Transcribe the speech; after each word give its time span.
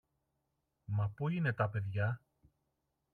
Μα 0.85 1.09
πού 1.09 1.29
είναι 1.29 1.53
τα 1.53 1.69
παιδιά; 1.69 2.21